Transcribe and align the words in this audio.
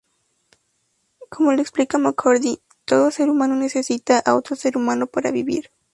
Como 1.29 1.51
lo 1.51 1.61
explica 1.61 1.99
McCarthy, 1.99 2.59
"todo 2.85 3.11
ser 3.11 3.29
humano 3.29 3.53
necesita 3.53 4.17
a 4.17 4.33
otro 4.33 4.55
ser 4.55 4.75
humano 4.75 5.05
para 5.05 5.29
vivir. 5.29 5.69